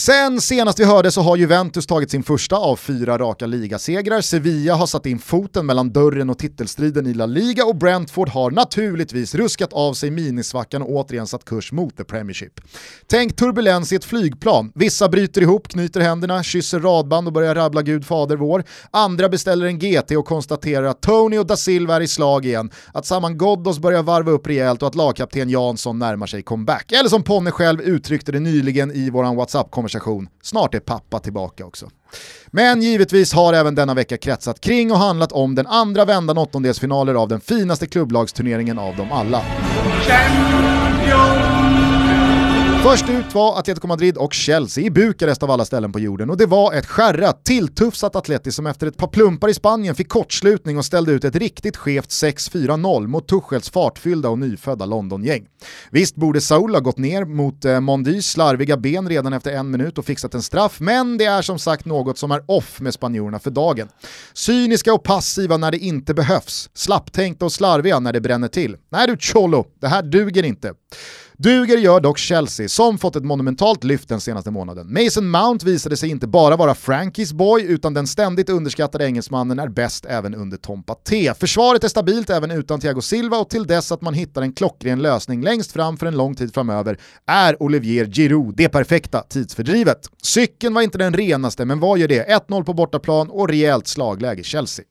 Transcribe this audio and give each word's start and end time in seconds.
Sen 0.00 0.40
senast 0.40 0.80
vi 0.80 0.84
hörde 0.84 1.10
så 1.10 1.20
har 1.20 1.36
Juventus 1.36 1.86
tagit 1.86 2.10
sin 2.10 2.22
första 2.22 2.56
av 2.56 2.76
fyra 2.76 3.18
raka 3.18 3.46
ligasegrar, 3.46 4.20
Sevilla 4.20 4.74
har 4.74 4.86
satt 4.86 5.06
in 5.06 5.18
foten 5.18 5.66
mellan 5.66 5.92
dörren 5.92 6.30
och 6.30 6.38
titelstriden 6.38 7.06
i 7.06 7.14
La 7.14 7.26
Liga 7.26 7.64
och 7.64 7.76
Brentford 7.76 8.28
har 8.28 8.50
naturligtvis 8.50 9.34
ruskat 9.34 9.72
av 9.72 9.94
sig 9.94 10.10
minisvackan 10.10 10.82
och 10.82 10.90
återigen 10.90 11.26
satt 11.26 11.44
kurs 11.44 11.72
mot 11.72 11.96
the 11.96 12.04
Premiership. 12.04 12.60
Tänk 13.06 13.36
turbulens 13.36 13.92
i 13.92 13.96
ett 13.96 14.04
flygplan, 14.04 14.72
vissa 14.74 15.08
bryter 15.08 15.42
ihop, 15.42 15.68
knyter 15.68 16.00
händerna, 16.00 16.42
kysser 16.42 16.80
radband 16.80 17.26
och 17.26 17.32
börjar 17.32 17.54
rabbla 17.54 17.82
Gud 17.82 18.06
fader 18.06 18.36
vår. 18.36 18.64
Andra 18.90 19.28
beställer 19.28 19.66
en 19.66 19.78
GT 19.78 20.10
och 20.10 20.26
konstaterar 20.26 20.84
att 20.84 21.00
Tony 21.00 21.38
och 21.38 21.46
da 21.46 21.56
Silva 21.56 21.96
är 21.96 22.00
i 22.00 22.08
slag 22.08 22.46
igen, 22.46 22.70
att 22.94 23.06
Saman 23.06 23.38
Ghoddos 23.38 23.78
börjar 23.78 24.02
varva 24.02 24.30
upp 24.30 24.46
rejält 24.46 24.82
och 24.82 24.88
att 24.88 24.94
lagkapten 24.94 25.50
Jansson 25.50 25.98
närmar 25.98 26.26
sig 26.26 26.42
comeback. 26.42 26.92
Eller 26.92 27.08
som 27.08 27.22
Ponne 27.22 27.50
själv 27.50 27.80
uttryckte 27.80 28.32
det 28.32 28.40
nyligen 28.40 28.92
i 28.92 29.10
våran 29.10 29.36
WhatsApp-konversation, 29.36 29.89
snart 30.42 30.74
är 30.74 30.80
pappa 30.80 31.18
tillbaka 31.18 31.66
också. 31.66 31.90
Men 32.46 32.82
givetvis 32.82 33.32
har 33.32 33.52
även 33.52 33.74
denna 33.74 33.94
vecka 33.94 34.16
kretsat 34.16 34.60
kring 34.60 34.92
och 34.92 34.98
handlat 34.98 35.32
om 35.32 35.54
den 35.54 35.66
andra 35.66 36.04
vändan 36.04 36.38
åttondelsfinaler 36.38 37.14
av 37.14 37.28
den 37.28 37.40
finaste 37.40 37.86
klubblagsturneringen 37.86 38.78
av 38.78 38.96
dem 38.96 39.12
alla. 39.12 39.42
Champions! 40.08 41.99
Först 42.82 43.08
ut 43.08 43.34
var 43.34 43.58
Atletico 43.58 43.86
Madrid 43.86 44.16
och 44.16 44.34
Chelsea 44.34 44.84
i 44.84 44.90
Bukarest 44.90 45.42
av 45.42 45.50
alla 45.50 45.64
ställen 45.64 45.92
på 45.92 46.00
jorden 46.00 46.30
och 46.30 46.36
det 46.36 46.46
var 46.46 46.72
ett 46.72 46.86
skärrat, 46.86 47.44
tilltufsat 47.44 48.16
Atleti 48.16 48.52
som 48.52 48.66
efter 48.66 48.86
ett 48.86 48.96
par 48.96 49.06
plumpar 49.06 49.48
i 49.48 49.54
Spanien 49.54 49.94
fick 49.94 50.08
kortslutning 50.08 50.78
och 50.78 50.84
ställde 50.84 51.12
ut 51.12 51.24
ett 51.24 51.36
riktigt 51.36 51.76
skevt 51.76 52.08
6-4-0 52.08 53.06
mot 53.06 53.28
Tuchels 53.28 53.70
fartfyllda 53.70 54.28
och 54.28 54.38
nyfödda 54.38 54.86
Londongäng. 54.86 55.46
Visst 55.90 56.16
borde 56.16 56.40
Saul 56.40 56.74
ha 56.74 56.80
gått 56.80 56.98
ner 56.98 57.24
mot 57.24 57.64
eh, 57.64 57.80
Mondys 57.80 58.26
slarviga 58.26 58.76
ben 58.76 59.08
redan 59.08 59.32
efter 59.32 59.52
en 59.52 59.70
minut 59.70 59.98
och 59.98 60.04
fixat 60.04 60.34
en 60.34 60.42
straff, 60.42 60.80
men 60.80 61.18
det 61.18 61.24
är 61.24 61.42
som 61.42 61.58
sagt 61.58 61.84
något 61.84 62.18
som 62.18 62.30
är 62.30 62.42
off 62.46 62.80
med 62.80 62.94
spanjorerna 62.94 63.38
för 63.38 63.50
dagen. 63.50 63.88
Cyniska 64.32 64.94
och 64.94 65.04
passiva 65.04 65.56
när 65.56 65.70
det 65.70 65.78
inte 65.78 66.14
behövs, 66.14 66.70
slapptänkta 66.74 67.44
och 67.44 67.52
slarviga 67.52 68.00
när 68.00 68.12
det 68.12 68.20
bränner 68.20 68.48
till. 68.48 68.76
Nej 68.90 69.06
du 69.06 69.16
Cholo, 69.16 69.66
det 69.80 69.88
här 69.88 70.02
duger 70.02 70.42
inte. 70.42 70.74
Duger 71.42 71.78
gör 71.78 72.00
dock 72.00 72.18
Chelsea, 72.18 72.68
som 72.68 72.98
fått 72.98 73.16
ett 73.16 73.24
monumentalt 73.24 73.84
lyft 73.84 74.08
den 74.08 74.20
senaste 74.20 74.50
månaden. 74.50 74.92
Mason 74.92 75.30
Mount 75.30 75.66
visade 75.66 75.96
sig 75.96 76.10
inte 76.10 76.26
bara 76.26 76.56
vara 76.56 76.74
Frankies 76.74 77.32
boy, 77.32 77.62
utan 77.62 77.94
den 77.94 78.06
ständigt 78.06 78.48
underskattade 78.48 79.04
engelsmannen 79.06 79.58
är 79.58 79.68
bäst 79.68 80.06
även 80.06 80.34
under 80.34 80.56
Tompa 80.56 80.94
T. 80.94 81.32
Försvaret 81.40 81.84
är 81.84 81.88
stabilt 81.88 82.30
även 82.30 82.50
utan 82.50 82.80
Thiago 82.80 83.00
Silva 83.00 83.38
och 83.38 83.50
till 83.50 83.66
dess 83.66 83.92
att 83.92 84.00
man 84.00 84.14
hittar 84.14 84.42
en 84.42 84.52
klockren 84.52 85.02
lösning 85.02 85.42
längst 85.42 85.72
fram 85.72 85.96
för 85.96 86.06
en 86.06 86.16
lång 86.16 86.34
tid 86.34 86.54
framöver 86.54 86.98
är 87.26 87.62
Olivier 87.62 88.06
Giroud 88.06 88.56
det 88.56 88.68
perfekta 88.68 89.22
tidsfördrivet. 89.22 89.98
Cykeln 90.22 90.74
var 90.74 90.82
inte 90.82 90.98
den 90.98 91.14
renaste, 91.14 91.64
men 91.64 91.80
vad 91.80 91.98
gör 91.98 92.08
det? 92.08 92.28
1-0 92.48 92.64
på 92.64 92.72
bortaplan 92.72 93.30
och 93.30 93.48
rejält 93.48 93.86
slagläge 93.86 94.42
Chelsea. 94.42 94.84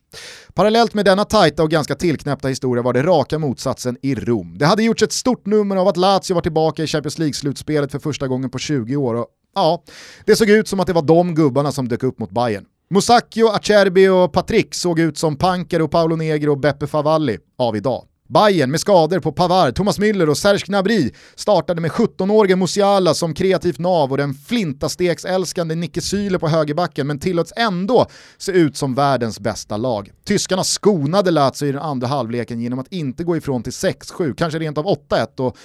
Parallellt 0.54 0.94
med 0.94 1.06
denna 1.06 1.26
tajta 1.26 1.64
och 1.64 1.72
ganska 1.72 1.96
tillknäppta 1.96 2.48
historia 2.48 2.84
var 2.84 2.94
det 2.94 3.04
raka 3.04 3.40
motsatsen 3.40 3.98
i 4.02 4.16
Rom. 4.16 4.58
Det 4.58 4.66
hade 4.66 4.84
gjorts 4.84 5.04
ett 5.04 5.12
stort 5.12 5.46
nummer 5.46 5.76
av 5.76 5.88
att 5.88 5.98
Lazio 5.98 6.34
var 6.34 6.42
tillbaka 6.42 6.84
i 6.84 6.88
Champions 6.88 7.20
League-slutspelet 7.20 7.92
för 7.92 8.00
första 8.00 8.28
gången 8.28 8.50
på 8.50 8.58
20 8.58 8.96
år 8.96 9.16
och 9.16 9.28
ja, 9.56 9.84
det 10.26 10.36
såg 10.36 10.50
ut 10.50 10.68
som 10.68 10.80
att 10.80 10.88
det 10.88 10.94
var 10.94 11.02
de 11.02 11.36
gubbarna 11.36 11.72
som 11.72 11.88
dök 11.88 12.04
upp 12.04 12.20
mot 12.20 12.32
Bayern. 12.32 12.66
Musacchio, 12.90 13.48
Acerbi 13.48 14.08
och 14.08 14.34
Patrick 14.34 14.76
såg 14.76 15.00
ut 15.00 15.18
som 15.18 15.36
Panker 15.36 15.82
och 15.82 15.92
Paolo 15.92 16.16
Negro 16.16 16.52
och 16.52 16.60
Beppe 16.60 16.88
Favalli 16.88 17.38
av 17.58 17.76
idag. 17.76 18.09
Bayern 18.30 18.72
med 18.72 18.80
skador 18.80 19.20
på 19.20 19.32
Pavard, 19.32 19.76
Thomas 19.76 20.00
Müller 20.00 20.30
och 20.30 20.38
Serge 20.38 20.66
Gnabry 20.66 21.12
startade 21.36 21.82
med 21.82 21.92
17-årige 21.92 22.56
Musiala 22.56 23.14
som 23.14 23.34
kreativt 23.34 23.80
nav 23.80 24.12
och 24.12 24.18
den 24.18 24.34
flintasteksälskande 24.34 25.76
Nicke 25.76 26.02
Syle 26.02 26.40
på 26.40 26.48
högerbacken 26.48 27.08
men 27.08 27.20
tillåts 27.20 27.54
ändå 27.56 28.06
se 28.38 28.52
ut 28.52 28.78
som 28.78 28.96
världens 28.96 29.40
bästa 29.40 29.78
lag. 29.78 30.12
Tyskarna 30.26 30.64
skonade 30.64 31.32
Lazio 31.32 31.68
i 31.68 31.72
den 31.72 31.82
andra 31.82 32.08
halvleken 32.08 32.62
genom 32.62 32.80
att 32.80 32.94
inte 32.94 33.24
gå 33.24 33.38
ifrån 33.38 33.64
till 33.64 33.74
6-7, 33.74 34.36
kanske 34.38 34.60
rent 34.60 34.78
av 34.78 34.86
8-1 34.86 35.40
och 35.40 35.58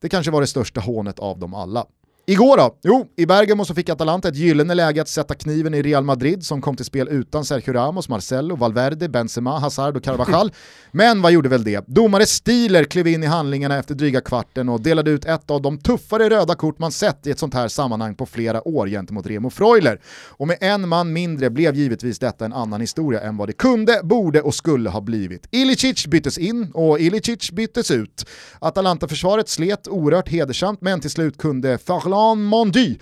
det 0.00 0.08
kanske 0.08 0.32
var 0.32 0.40
det 0.40 0.46
största 0.46 0.80
hånet 0.80 1.18
av 1.18 1.38
dem 1.38 1.54
alla. 1.54 1.84
Igår 2.32 2.56
då? 2.56 2.78
Jo, 2.82 3.06
i 3.16 3.26
Bergamo 3.26 3.64
så 3.64 3.74
fick 3.74 3.88
Atalanta 3.88 4.28
ett 4.28 4.36
gyllene 4.36 4.74
läge 4.74 5.02
att 5.02 5.08
sätta 5.08 5.34
kniven 5.34 5.74
i 5.74 5.82
Real 5.82 6.04
Madrid 6.04 6.46
som 6.46 6.60
kom 6.60 6.76
till 6.76 6.84
spel 6.84 7.08
utan 7.08 7.44
Sergio 7.44 7.72
Ramos, 7.72 8.08
Marcelo, 8.08 8.56
Valverde, 8.56 9.08
Benzema, 9.08 9.58
Hazard 9.58 9.96
och 9.96 10.04
Carvajal. 10.04 10.52
Men 10.92 11.22
vad 11.22 11.32
gjorde 11.32 11.48
väl 11.48 11.64
det? 11.64 11.84
Domare 11.86 12.26
Stiler 12.26 12.84
klev 12.84 13.06
in 13.06 13.22
i 13.22 13.26
handlingarna 13.26 13.78
efter 13.78 13.94
dryga 13.94 14.20
kvarten 14.20 14.68
och 14.68 14.80
delade 14.80 15.10
ut 15.10 15.24
ett 15.24 15.50
av 15.50 15.62
de 15.62 15.78
tuffare 15.78 16.30
röda 16.30 16.54
kort 16.54 16.78
man 16.78 16.92
sett 16.92 17.26
i 17.26 17.30
ett 17.30 17.38
sånt 17.38 17.54
här 17.54 17.68
sammanhang 17.68 18.14
på 18.14 18.26
flera 18.26 18.68
år 18.68 18.86
gentemot 18.88 19.26
Remo 19.26 19.50
Freuler. 19.50 20.00
Och 20.28 20.48
med 20.48 20.56
en 20.60 20.88
man 20.88 21.12
mindre 21.12 21.50
blev 21.50 21.74
givetvis 21.74 22.18
detta 22.18 22.44
en 22.44 22.52
annan 22.52 22.80
historia 22.80 23.20
än 23.20 23.36
vad 23.36 23.48
det 23.48 23.52
kunde, 23.52 24.00
borde 24.02 24.42
och 24.42 24.54
skulle 24.54 24.90
ha 24.90 25.00
blivit. 25.00 25.48
Ilicic 25.50 26.06
byttes 26.06 26.38
in 26.38 26.70
och 26.74 27.00
Ilicic 27.00 27.50
byttes 27.50 27.90
ut. 27.90 28.26
Atalanta-försvaret 28.58 29.48
slet 29.48 29.88
oerhört 29.88 30.28
hedersamt 30.28 30.80
men 30.80 31.00
till 31.00 31.10
slut 31.10 31.38
kunde 31.38 31.78
Farlan 31.78 32.21
Mondy 32.34 32.98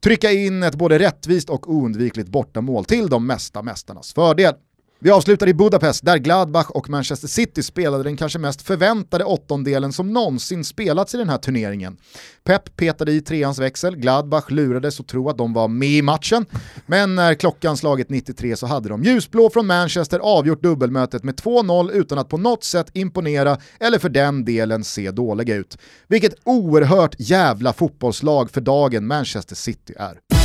trycka 0.00 0.30
in 0.32 0.62
ett 0.62 0.74
både 0.74 0.98
rättvist 0.98 1.50
och 1.50 1.70
oundvikligt 1.70 2.28
bortamål 2.28 2.84
till 2.84 3.08
de 3.08 3.26
mesta 3.26 3.62
mästarnas 3.62 4.12
fördel. 4.12 4.54
Vi 5.02 5.10
avslutar 5.10 5.46
i 5.48 5.54
Budapest 5.54 6.04
där 6.04 6.18
Gladbach 6.18 6.70
och 6.70 6.90
Manchester 6.90 7.28
City 7.28 7.62
spelade 7.62 8.04
den 8.04 8.16
kanske 8.16 8.38
mest 8.38 8.62
förväntade 8.62 9.24
åttondelen 9.24 9.92
som 9.92 10.12
någonsin 10.12 10.64
spelats 10.64 11.14
i 11.14 11.18
den 11.18 11.28
här 11.28 11.38
turneringen. 11.38 11.96
Pep 12.44 12.76
petade 12.76 13.12
i 13.12 13.20
treans 13.20 13.58
växel, 13.58 13.96
Gladbach 13.96 14.50
lurades 14.50 15.00
att 15.00 15.08
tro 15.08 15.28
att 15.28 15.38
de 15.38 15.52
var 15.52 15.68
med 15.68 15.88
i 15.88 16.02
matchen, 16.02 16.46
men 16.86 17.14
när 17.14 17.34
klockan 17.34 17.76
slagit 17.76 18.10
93 18.10 18.56
så 18.56 18.66
hade 18.66 18.88
de 18.88 19.02
ljusblå 19.02 19.50
från 19.50 19.66
Manchester 19.66 20.18
avgjort 20.18 20.62
dubbelmötet 20.62 21.24
med 21.24 21.34
2-0 21.34 21.90
utan 21.90 22.18
att 22.18 22.28
på 22.28 22.38
något 22.38 22.64
sätt 22.64 22.90
imponera 22.92 23.58
eller 23.80 23.98
för 23.98 24.08
den 24.08 24.44
delen 24.44 24.84
se 24.84 25.10
dåliga 25.10 25.54
ut. 25.54 25.78
Vilket 26.08 26.34
oerhört 26.44 27.14
jävla 27.18 27.72
fotbollslag 27.72 28.50
för 28.50 28.60
dagen 28.60 29.06
Manchester 29.06 29.56
City 29.56 29.94
är. 29.98 30.39